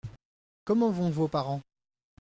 [0.65, 1.61] Comment vont vos parents?